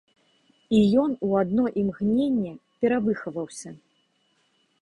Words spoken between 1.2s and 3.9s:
у адно імгненне перавыхаваўся.